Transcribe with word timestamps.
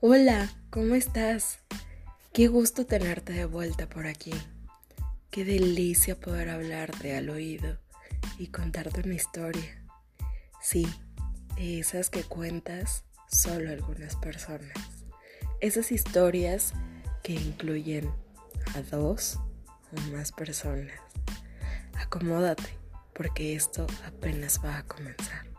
Hola, 0.00 0.48
¿cómo 0.70 0.94
estás? 0.94 1.58
Qué 2.32 2.46
gusto 2.46 2.86
tenerte 2.86 3.32
de 3.32 3.46
vuelta 3.46 3.88
por 3.88 4.06
aquí. 4.06 4.32
Qué 5.28 5.44
delicia 5.44 6.14
poder 6.14 6.50
hablarte 6.50 7.16
al 7.16 7.28
oído 7.30 7.78
y 8.38 8.46
contarte 8.46 9.00
una 9.00 9.14
historia. 9.14 9.84
Sí, 10.62 10.86
esas 11.56 12.10
que 12.10 12.22
cuentas 12.22 13.02
solo 13.28 13.70
algunas 13.70 14.14
personas. 14.14 14.72
Esas 15.60 15.90
historias 15.90 16.74
que 17.24 17.32
incluyen 17.32 18.08
a 18.76 18.82
dos 18.82 19.40
o 19.90 20.00
más 20.12 20.30
personas. 20.30 21.00
Acomódate, 21.94 22.78
porque 23.14 23.56
esto 23.56 23.84
apenas 24.06 24.60
va 24.64 24.78
a 24.78 24.84
comenzar. 24.84 25.57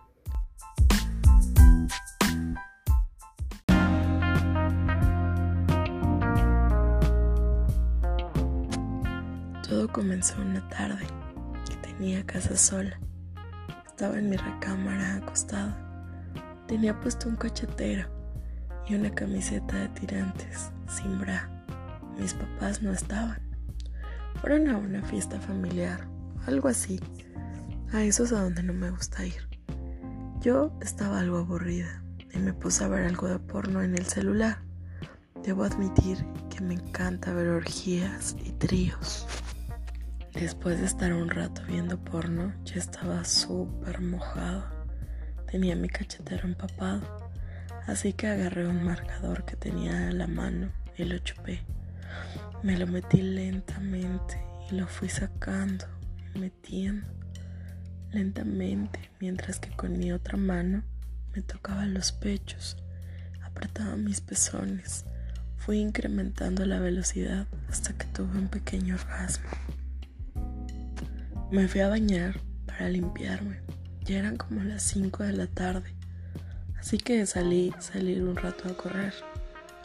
Todo 9.79 9.93
comenzó 9.93 10.41
una 10.41 10.67
tarde 10.67 11.07
que 11.65 11.73
tenía 11.77 12.25
casa 12.25 12.57
sola. 12.57 12.99
Estaba 13.87 14.19
en 14.19 14.29
mi 14.29 14.35
recámara 14.35 15.15
acostada. 15.15 15.73
Tenía 16.67 16.99
puesto 16.99 17.29
un 17.29 17.37
cachetero 17.37 18.09
y 18.89 18.95
una 18.95 19.09
camiseta 19.09 19.77
de 19.77 19.87
tirantes 19.87 20.71
sin 20.89 21.17
bra. 21.17 21.49
Mis 22.19 22.33
papás 22.33 22.81
no 22.81 22.91
estaban. 22.91 23.39
Fueron 24.41 24.67
a 24.67 24.75
una 24.75 25.01
fiesta 25.01 25.39
familiar, 25.39 26.09
algo 26.45 26.67
así. 26.67 26.99
A 27.93 28.03
esos 28.03 28.33
a 28.33 28.43
donde 28.43 28.63
no 28.63 28.73
me 28.73 28.91
gusta 28.91 29.25
ir. 29.25 29.47
Yo 30.41 30.77
estaba 30.81 31.21
algo 31.21 31.37
aburrida 31.37 32.03
y 32.33 32.37
me 32.39 32.51
puse 32.51 32.83
a 32.83 32.89
ver 32.89 33.05
algo 33.05 33.29
de 33.29 33.39
porno 33.39 33.81
en 33.81 33.95
el 33.95 34.05
celular. 34.07 34.57
Debo 35.41 35.63
admitir 35.63 36.17
que 36.49 36.59
me 36.59 36.73
encanta 36.73 37.31
ver 37.31 37.47
orgías 37.47 38.35
y 38.43 38.51
tríos. 38.51 39.25
Después 40.33 40.79
de 40.79 40.85
estar 40.85 41.13
un 41.13 41.29
rato 41.29 41.61
viendo 41.67 42.03
porno, 42.03 42.53
ya 42.63 42.75
estaba 42.75 43.25
súper 43.25 44.01
mojada. 44.01 44.71
Tenía 45.51 45.75
mi 45.75 45.89
cachetero 45.89 46.47
empapado, 46.47 47.29
así 47.87 48.13
que 48.13 48.27
agarré 48.27 48.67
un 48.67 48.83
marcador 48.83 49.45
que 49.45 49.55
tenía 49.55 50.09
a 50.09 50.11
la 50.11 50.27
mano 50.27 50.71
y 50.97 51.03
lo 51.05 51.17
chupé. 51.19 51.61
Me 52.63 52.77
lo 52.77 52.87
metí 52.87 53.21
lentamente 53.21 54.41
y 54.69 54.75
lo 54.75 54.87
fui 54.87 55.09
sacando 55.09 55.85
metiendo 56.35 57.07
lentamente, 58.11 59.11
mientras 59.19 59.59
que 59.59 59.69
con 59.75 59.97
mi 59.97 60.11
otra 60.11 60.37
mano 60.37 60.83
me 61.35 61.41
tocaba 61.41 61.85
los 61.85 62.11
pechos, 62.11 62.77
apretaba 63.43 63.95
mis 63.95 64.21
pezones. 64.21 65.05
Fui 65.57 65.79
incrementando 65.79 66.65
la 66.65 66.79
velocidad 66.79 67.47
hasta 67.69 67.93
que 67.93 68.05
tuve 68.05 68.37
un 68.37 68.47
pequeño 68.47 68.95
orgasmo. 68.95 69.49
Me 71.51 71.67
fui 71.67 71.81
a 71.81 71.89
bañar 71.89 72.39
para 72.67 72.89
limpiarme. 72.89 73.59
Ya 74.05 74.19
eran 74.19 74.37
como 74.37 74.61
las 74.61 74.83
5 74.83 75.23
de 75.23 75.33
la 75.33 75.47
tarde. 75.47 75.95
Así 76.77 76.99
que 76.99 77.25
salí, 77.25 77.73
salir 77.79 78.21
un 78.21 78.35
rato 78.35 78.69
a 78.69 78.77
correr. 78.77 79.15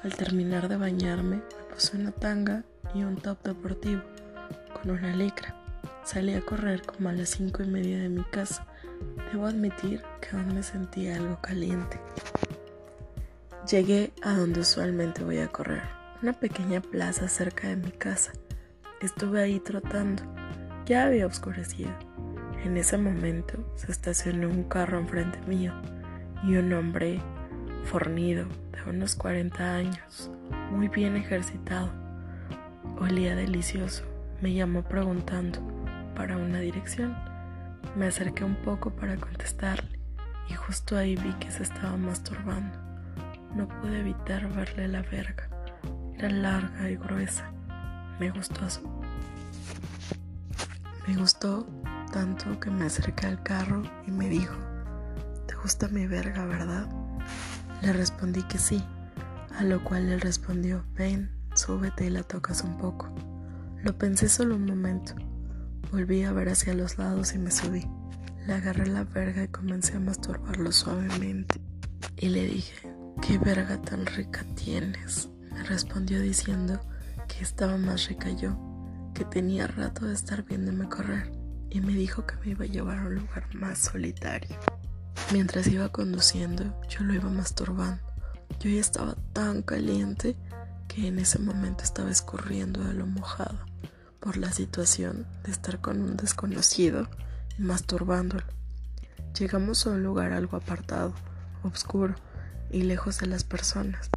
Al 0.03 0.15
terminar 0.15 0.69
de 0.69 0.77
bañarme, 0.77 1.37
me 1.37 1.75
puse 1.75 1.97
una 1.97 2.12
tanga 2.12 2.65
y 2.95 3.03
un 3.03 3.17
top 3.17 3.43
deportivo 3.45 4.03
con 4.75 4.91
una 4.91 5.17
licra. 5.17 5.55
Salí 6.05 6.34
a 6.34 6.43
correr 6.43 6.83
como 6.83 7.09
a 7.09 7.12
las 7.12 7.31
5 7.31 7.62
y 7.62 7.67
media 7.67 7.99
de 7.99 8.11
mi 8.11 8.25
casa. 8.25 8.67
Debo 9.33 9.47
admitir 9.47 10.03
que 10.21 10.37
aún 10.37 10.55
me 10.55 10.62
sentía 10.62 11.17
algo 11.17 11.41
caliente. 11.41 11.99
Llegué 13.71 14.12
a 14.23 14.34
donde 14.34 14.61
usualmente 14.61 15.25
voy 15.25 15.38
a 15.38 15.49
correr, 15.49 15.84
una 16.21 16.34
pequeña 16.34 16.83
plaza 16.83 17.27
cerca 17.27 17.69
de 17.69 17.77
mi 17.77 17.91
casa. 17.91 18.33
Estuve 19.00 19.43
ahí 19.43 19.61
trotando 19.61 20.22
ya 20.87 21.05
había 21.05 21.27
oscurecido. 21.27 21.93
En 22.65 22.77
ese 22.77 22.97
momento 22.97 23.59
se 23.77 23.93
estacionó 23.93 24.49
un 24.49 24.65
carro 24.65 24.99
enfrente 24.99 25.39
mío 25.47 25.72
y 26.43 26.56
un 26.56 26.72
hombre 26.72 27.21
fornido 27.84 28.47
de 28.72 28.91
unos 28.91 29.15
40 29.17 29.75
años, 29.77 30.31
muy 30.71 30.89
bien 30.89 31.17
ejercitado. 31.17 31.91
Olía 32.99 33.34
delicioso. 33.34 34.05
Me 34.41 34.53
llamó 34.53 34.83
preguntando 34.83 35.61
para 36.15 36.37
una 36.37 36.61
dirección. 36.61 37.17
Me 37.97 38.06
acerqué 38.06 38.44
un 38.44 38.56
poco 38.56 38.91
para 38.91 39.17
contestarle 39.17 39.99
y 40.49 40.55
justo 40.55 40.97
ahí 40.97 41.17
vi 41.17 41.33
que 41.34 41.50
se 41.50 41.62
estaba 41.62 41.97
masturbando. 41.97 42.78
No 43.55 43.69
pude 43.69 44.00
evitar 44.00 44.49
verle 44.55 44.89
la 44.89 45.03
verga. 45.03 45.49
Era 46.17 46.31
larga 46.31 46.91
y 46.91 46.97
gruesa. 46.97 47.50
Me 48.19 48.31
gustó 48.31 48.69
su 48.69 48.83
me 51.06 51.16
gustó 51.16 51.66
tanto 52.12 52.59
que 52.60 52.70
me 52.70 52.87
acerqué 52.87 53.26
al 53.26 53.42
carro 53.42 53.82
y 54.06 54.10
me 54.10 54.28
dijo, 54.28 54.54
¿te 55.47 55.54
gusta 55.56 55.88
mi 55.88 56.06
verga, 56.06 56.47
verdad? 56.47 56.88
Le 57.82 57.92
respondí 57.92 58.42
que 58.44 58.56
sí, 58.59 58.82
a 59.59 59.64
lo 59.64 59.84
cual 59.84 60.10
él 60.10 60.20
respondió, 60.20 60.84
ven, 60.94 61.31
súbete 61.54 62.06
y 62.06 62.10
la 62.10 62.22
tocas 62.22 62.62
un 62.62 62.78
poco. 62.78 63.14
Lo 63.82 63.98
pensé 63.98 64.28
solo 64.28 64.56
un 64.56 64.64
momento. 64.64 65.14
Volví 65.93 66.25
a 66.25 66.32
ver 66.32 66.48
hacia 66.48 66.72
los 66.72 66.97
lados 66.97 67.34
y 67.34 67.38
me 67.38 67.50
subí. 67.50 67.87
Le 68.47 68.54
agarré 68.54 68.87
la 68.87 69.04
verga 69.04 69.44
y 69.44 69.48
comencé 69.48 69.97
a 69.97 70.00
masturbarlo 70.00 70.72
suavemente. 70.72 71.60
Y 72.16 72.31
le 72.31 72.44
dije, 72.44 72.91
¿qué 73.20 73.37
verga 73.38 73.81
tan 73.82 74.06
rica 74.06 74.43
tienes? 74.54 75.28
Me 75.53 75.62
respondió 75.64 76.20
diciendo 76.20 76.81
que 77.28 77.43
estaba 77.43 77.76
más 77.76 78.09
rica 78.09 78.31
yo 78.31 78.74
que 79.14 79.25
tenía 79.25 79.66
rato 79.66 80.06
de 80.06 80.14
estar 80.14 80.44
viéndome 80.44 80.88
correr 80.88 81.30
y 81.70 81.80
me 81.80 81.92
dijo 81.92 82.26
que 82.26 82.36
me 82.36 82.48
iba 82.48 82.64
a 82.64 82.69
llevar 82.69 82.98
a 82.98 83.06
un 83.06 83.14
lugar 83.14 83.54
más 83.54 83.78
solitario. 83.78 84.56
Mientras 85.32 85.66
iba 85.69 85.88
conduciendo, 85.91 86.80
yo 86.88 87.04
lo 87.04 87.14
iba 87.14 87.30
masturbando. 87.30 88.02
Yo 88.60 88.70
ya 88.70 88.80
estaba 88.80 89.16
tan 89.32 89.62
caliente 89.62 90.36
que 90.88 91.08
en 91.08 91.19
ese 91.19 91.38
momento 91.38 91.82
estaba 91.82 92.10
escurriendo 92.10 92.82
de 92.84 92.94
lo 92.94 93.06
mojado 93.06 93.58
por 94.20 94.36
la 94.36 94.52
situación 94.52 95.26
de 95.44 95.52
estar 95.52 95.81
con 95.81 96.02
un 96.02 96.16
desconocido 96.16 97.08
y 97.58 97.62
masturbándolo. 97.62 98.44
Llegamos 99.38 99.86
a 99.86 99.91
un 99.91 100.02
lugar 100.02 100.32
algo 100.32 100.56
apartado, 100.56 101.14
oscuro 101.62 102.14
y 102.70 102.82
lejos 102.82 103.19
de 103.19 103.26
las 103.26 103.44
personas. 103.44 104.10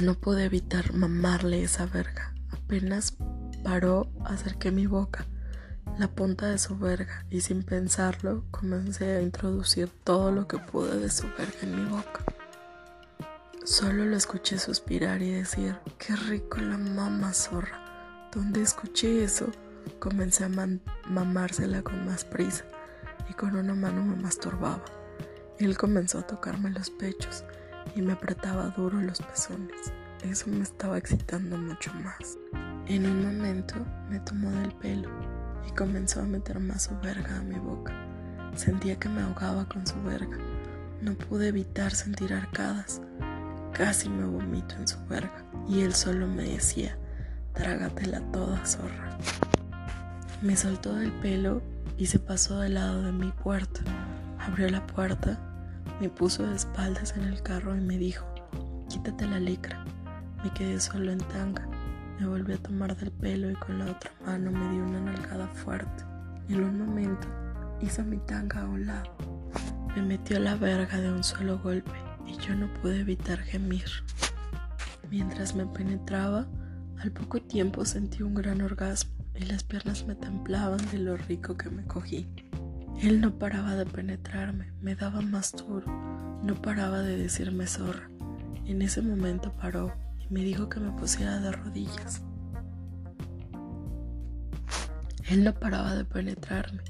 No 0.00 0.14
pude 0.14 0.44
evitar 0.44 0.92
mamarle 0.94 1.62
esa 1.62 1.86
verga. 1.86 2.34
Apenas 2.50 3.14
Paró, 3.62 4.08
acerqué 4.24 4.70
mi 4.70 4.86
boca, 4.86 5.26
la 5.98 6.08
punta 6.08 6.46
de 6.46 6.58
su 6.58 6.78
verga, 6.78 7.24
y 7.30 7.42
sin 7.42 7.62
pensarlo 7.62 8.44
comencé 8.50 9.16
a 9.16 9.22
introducir 9.22 9.90
todo 10.04 10.32
lo 10.32 10.48
que 10.48 10.58
pude 10.58 10.98
de 10.98 11.10
su 11.10 11.26
verga 11.38 11.58
en 11.62 11.76
mi 11.76 11.90
boca. 11.90 12.24
Solo 13.64 14.06
lo 14.06 14.16
escuché 14.16 14.58
suspirar 14.58 15.20
y 15.20 15.32
decir, 15.32 15.76
qué 15.98 16.16
rico 16.16 16.58
la 16.58 16.78
mama 16.78 17.34
zorra. 17.34 18.28
Donde 18.32 18.62
escuché 18.62 19.22
eso, 19.22 19.46
comencé 19.98 20.44
a 20.44 20.50
mamársela 21.08 21.82
con 21.82 22.06
más 22.06 22.24
prisa 22.24 22.64
y 23.28 23.34
con 23.34 23.54
una 23.54 23.74
mano 23.74 24.02
me 24.02 24.16
masturbaba. 24.16 24.84
Él 25.58 25.76
comenzó 25.76 26.20
a 26.20 26.26
tocarme 26.26 26.70
los 26.70 26.90
pechos 26.90 27.44
y 27.94 28.00
me 28.00 28.14
apretaba 28.14 28.70
duro 28.70 29.00
los 29.00 29.20
pezones. 29.20 29.92
Eso 30.24 30.50
me 30.50 30.62
estaba 30.62 30.98
excitando 30.98 31.56
mucho 31.56 31.92
más. 31.94 32.36
En 32.86 33.06
un 33.06 33.24
momento 33.24 33.74
me 34.10 34.20
tomó 34.20 34.50
del 34.50 34.72
pelo 34.72 35.08
y 35.66 35.72
comenzó 35.72 36.20
a 36.20 36.24
meter 36.24 36.60
más 36.60 36.84
su 36.84 36.98
verga 37.00 37.38
a 37.38 37.42
mi 37.42 37.58
boca. 37.58 37.94
Sentía 38.54 38.98
que 38.98 39.08
me 39.08 39.22
ahogaba 39.22 39.66
con 39.66 39.86
su 39.86 40.00
verga. 40.02 40.36
No 41.00 41.14
pude 41.14 41.48
evitar 41.48 41.92
sentir 41.92 42.34
arcadas. 42.34 43.00
Casi 43.72 44.10
me 44.10 44.26
vomito 44.26 44.74
en 44.76 44.86
su 44.86 45.02
verga. 45.06 45.42
Y 45.66 45.80
él 45.80 45.94
solo 45.94 46.26
me 46.26 46.42
decía, 46.42 46.98
trágatela 47.54 48.20
toda, 48.30 48.64
zorra. 48.66 49.16
Me 50.42 50.54
soltó 50.54 50.94
del 50.94 51.12
pelo 51.12 51.62
y 51.96 52.06
se 52.06 52.18
pasó 52.18 52.60
del 52.60 52.74
lado 52.74 53.02
de 53.02 53.12
mi 53.12 53.30
puerta. 53.32 53.80
Abrió 54.38 54.68
la 54.68 54.86
puerta, 54.86 55.38
me 56.00 56.10
puso 56.10 56.46
de 56.46 56.56
espaldas 56.56 57.14
en 57.16 57.24
el 57.24 57.42
carro 57.42 57.74
y 57.74 57.80
me 57.80 57.96
dijo, 57.96 58.26
quítate 58.88 59.26
la 59.26 59.38
licra. 59.38 59.79
Me 60.42 60.50
quedé 60.52 60.80
solo 60.80 61.12
en 61.12 61.18
tanga. 61.18 61.68
Me 62.18 62.26
volví 62.26 62.54
a 62.54 62.62
tomar 62.62 62.96
del 62.96 63.10
pelo 63.10 63.50
y 63.50 63.54
con 63.54 63.78
la 63.78 63.86
otra 63.90 64.10
mano 64.24 64.50
me 64.50 64.70
dio 64.72 64.84
una 64.84 65.00
nalgada 65.00 65.48
fuerte. 65.48 66.04
En 66.48 66.64
un 66.64 66.78
momento 66.78 67.28
hizo 67.80 68.02
mi 68.04 68.18
tanga 68.18 68.62
a 68.62 68.66
un 68.66 68.86
lado. 68.86 69.16
Me 69.94 70.02
metió 70.02 70.38
la 70.40 70.56
verga 70.56 70.98
de 70.98 71.12
un 71.12 71.22
solo 71.22 71.58
golpe 71.58 71.92
y 72.26 72.36
yo 72.38 72.54
no 72.54 72.72
pude 72.74 73.00
evitar 73.00 73.38
gemir. 73.38 73.84
Mientras 75.10 75.54
me 75.54 75.66
penetraba, 75.66 76.46
al 76.98 77.12
poco 77.12 77.40
tiempo 77.42 77.84
sentí 77.84 78.22
un 78.22 78.34
gran 78.34 78.60
orgasmo 78.60 79.12
y 79.34 79.44
las 79.44 79.64
piernas 79.64 80.06
me 80.06 80.14
templaban 80.14 80.80
de 80.90 80.98
lo 80.98 81.16
rico 81.16 81.56
que 81.56 81.70
me 81.70 81.84
cogí. 81.84 82.28
Él 83.02 83.20
no 83.20 83.38
paraba 83.38 83.74
de 83.74 83.86
penetrarme, 83.86 84.72
me 84.80 84.94
daba 84.94 85.20
más 85.20 85.52
duro, 85.52 85.86
no 86.42 86.54
paraba 86.60 87.00
de 87.00 87.16
decirme 87.16 87.66
zorra. 87.66 88.08
En 88.66 88.82
ese 88.82 89.02
momento 89.02 89.52
paró 89.52 89.92
me 90.30 90.40
dijo 90.44 90.68
que 90.68 90.78
me 90.80 90.92
pusiera 90.92 91.40
de 91.40 91.52
rodillas. 91.52 92.22
Él 95.28 95.44
no 95.44 95.52
paraba 95.54 95.94
de 95.94 96.04
penetrarme, 96.04 96.82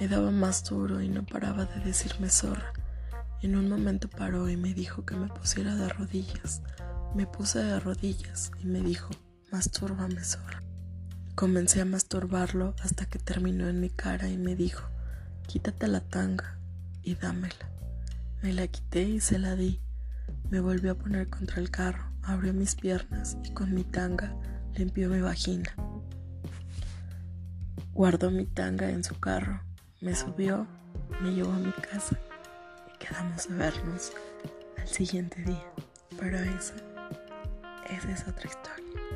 me 0.00 0.08
daba 0.08 0.30
más 0.30 0.64
duro 0.64 1.00
y 1.00 1.08
no 1.08 1.24
paraba 1.24 1.66
de 1.66 1.80
decirme 1.84 2.30
zorra. 2.30 2.72
En 3.40 3.56
un 3.56 3.68
momento 3.68 4.08
paró 4.08 4.48
y 4.48 4.56
me 4.56 4.74
dijo 4.74 5.04
que 5.04 5.14
me 5.14 5.28
pusiera 5.28 5.74
de 5.76 5.88
rodillas. 5.90 6.62
Me 7.14 7.26
puse 7.26 7.60
de 7.60 7.78
rodillas 7.78 8.50
y 8.60 8.66
me 8.66 8.80
dijo, 8.80 9.10
mastúrbame 9.52 10.24
zorra. 10.24 10.62
Comencé 11.34 11.80
a 11.80 11.84
masturbarlo 11.84 12.74
hasta 12.82 13.06
que 13.06 13.18
terminó 13.18 13.68
en 13.68 13.80
mi 13.80 13.90
cara 13.90 14.28
y 14.28 14.36
me 14.36 14.56
dijo, 14.56 14.88
quítate 15.46 15.86
la 15.86 16.00
tanga 16.00 16.58
y 17.02 17.14
dámela. 17.14 17.70
Me 18.42 18.52
la 18.52 18.66
quité 18.66 19.02
y 19.02 19.20
se 19.20 19.38
la 19.38 19.54
di. 19.54 19.80
Me 20.50 20.60
volvió 20.60 20.92
a 20.92 20.94
poner 20.94 21.28
contra 21.28 21.60
el 21.60 21.70
carro, 21.70 22.10
abrió 22.22 22.54
mis 22.54 22.74
piernas 22.74 23.36
y 23.44 23.52
con 23.52 23.74
mi 23.74 23.84
tanga 23.84 24.34
limpió 24.74 25.10
mi 25.10 25.20
vagina. 25.20 25.74
Guardó 27.92 28.30
mi 28.30 28.46
tanga 28.46 28.88
en 28.88 29.04
su 29.04 29.18
carro, 29.20 29.60
me 30.00 30.14
subió, 30.14 30.66
me 31.20 31.32
llevó 31.32 31.52
a 31.52 31.58
mi 31.58 31.72
casa 31.72 32.18
y 32.94 32.98
quedamos 32.98 33.50
a 33.50 33.54
vernos 33.54 34.12
al 34.78 34.88
siguiente 34.88 35.42
día. 35.42 35.72
Pero 36.18 36.38
esa, 36.38 36.74
esa 37.90 38.10
es 38.10 38.26
otra 38.26 38.48
historia. 38.48 39.07